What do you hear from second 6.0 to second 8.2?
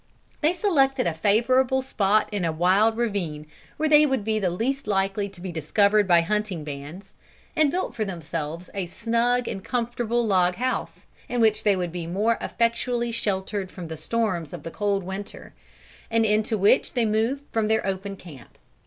by hunting bands, and built for